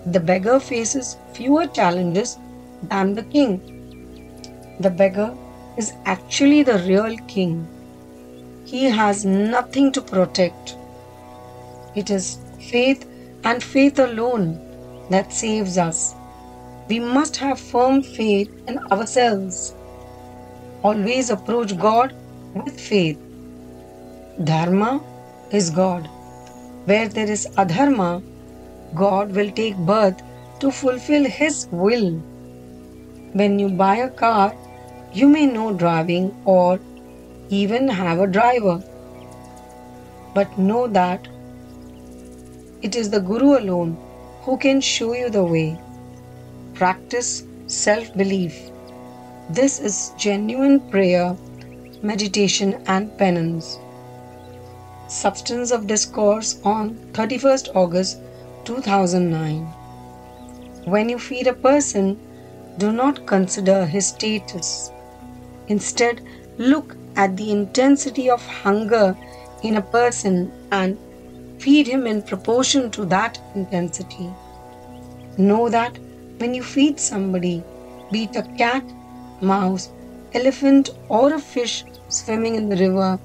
The 0.05 0.19
beggar 0.19 0.59
faces 0.59 1.17
fewer 1.33 1.67
challenges 1.67 2.39
than 2.81 3.13
the 3.13 3.23
king. 3.23 3.63
The 4.79 4.89
beggar 4.91 5.37
is 5.77 5.93
actually 6.05 6.63
the 6.63 6.79
real 6.79 7.17
king. 7.27 7.69
He 8.65 8.85
has 8.85 9.25
nothing 9.25 9.91
to 9.93 10.01
protect. 10.01 10.77
It 11.95 12.09
is 12.11 12.39
faith 12.59 13.05
and 13.43 13.63
faith 13.63 13.99
alone 13.99 14.61
that 15.09 15.33
saves 15.33 15.77
us. 15.77 16.15
We 16.89 16.99
must 16.99 17.37
have 17.37 17.59
firm 17.59 18.03
faith 18.03 18.49
in 18.67 18.79
ourselves. 18.91 19.75
Always 20.83 21.29
approach 21.29 21.77
God 21.77 22.13
with 22.53 22.79
faith. 22.79 23.19
Dharma 24.43 25.05
is 25.51 25.71
God. 25.71 26.09
Where 26.85 27.09
there 27.09 27.29
is 27.31 27.47
adharma, 27.57 28.23
God 28.93 29.33
will 29.35 29.51
take 29.51 29.77
birth 29.77 30.21
to 30.59 30.71
fulfill 30.71 31.25
His 31.25 31.67
will. 31.71 32.23
When 33.33 33.59
you 33.59 33.69
buy 33.69 33.97
a 33.97 34.09
car, 34.11 34.55
you 35.17 35.27
may 35.27 35.45
know 35.47 35.73
driving 35.73 36.25
or 36.45 36.79
even 37.49 37.87
have 37.87 38.19
a 38.19 38.27
driver. 38.27 38.83
But 40.35 40.57
know 40.59 40.87
that 40.87 41.27
it 42.83 42.95
is 42.95 43.09
the 43.09 43.19
Guru 43.19 43.57
alone 43.57 43.97
who 44.43 44.57
can 44.57 44.79
show 44.79 45.13
you 45.13 45.29
the 45.31 45.43
way. 45.43 45.79
Practice 46.75 47.43
self 47.65 48.13
belief. 48.15 48.59
This 49.49 49.79
is 49.79 50.11
genuine 50.17 50.79
prayer, 50.91 51.35
meditation, 52.03 52.75
and 52.85 53.17
penance. 53.17 53.79
Substance 55.07 55.71
of 55.71 55.87
Discourse 55.87 56.59
on 56.63 56.93
31st 57.13 57.75
August 57.75 58.19
2009. 58.65 59.65
When 60.85 61.09
you 61.09 61.17
feed 61.17 61.47
a 61.47 61.53
person, 61.53 62.19
do 62.77 62.91
not 62.91 63.25
consider 63.25 63.83
his 63.85 64.09
status. 64.09 64.91
Instead, 65.67 66.21
look 66.57 66.95
at 67.15 67.35
the 67.35 67.51
intensity 67.51 68.29
of 68.29 68.45
hunger 68.45 69.17
in 69.63 69.77
a 69.77 69.81
person 69.81 70.51
and 70.71 70.97
feed 71.59 71.87
him 71.87 72.05
in 72.07 72.21
proportion 72.21 72.89
to 72.91 73.05
that 73.05 73.39
intensity. 73.55 74.29
Know 75.37 75.69
that 75.69 75.97
when 76.37 76.53
you 76.53 76.63
feed 76.63 76.99
somebody, 76.99 77.63
be 78.11 78.23
it 78.23 78.35
a 78.35 78.43
cat, 78.57 78.83
mouse, 79.41 79.89
elephant, 80.33 80.89
or 81.09 81.33
a 81.33 81.39
fish 81.39 81.83
swimming 82.09 82.55
in 82.55 82.69
the 82.69 82.77
river, 82.77 83.19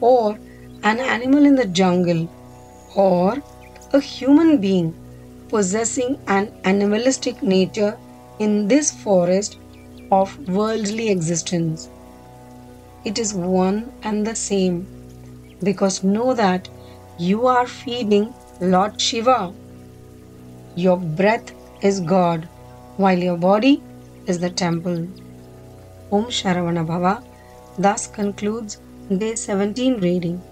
or 0.00 0.38
an 0.82 1.00
animal 1.00 1.44
in 1.44 1.54
the 1.54 1.66
jungle, 1.66 2.28
or 2.94 3.42
a 3.92 4.00
human 4.00 4.58
being 4.58 4.94
possessing 5.48 6.18
an 6.26 6.52
animalistic 6.64 7.42
nature 7.42 7.96
in 8.38 8.68
this 8.68 8.90
forest 8.90 9.58
of 10.10 10.38
worldly 10.48 11.08
existence. 11.10 11.90
It 13.04 13.18
is 13.18 13.34
one 13.34 13.92
and 14.02 14.26
the 14.26 14.34
same 14.34 14.86
because 15.62 16.02
know 16.04 16.34
that 16.34 16.68
you 17.18 17.46
are 17.46 17.66
feeding 17.66 18.34
Lord 18.60 19.00
Shiva. 19.00 19.54
Your 20.74 20.96
breath 20.98 21.52
is 21.82 22.00
God, 22.00 22.48
while 22.96 23.18
your 23.18 23.36
body 23.36 23.82
is 24.26 24.38
the 24.38 24.50
temple. 24.50 25.08
Om 26.12 26.26
Sharavana 26.26 26.86
Bhava 26.86 27.22
thus 27.78 28.06
concludes 28.06 28.78
day 29.08 29.34
17 29.34 30.00
reading. 30.00 30.42